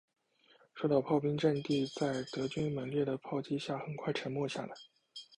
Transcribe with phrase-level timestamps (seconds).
[0.73, 4.73] 守岛炮兵阵地在德军猛烈的炮击下很快沉默下来。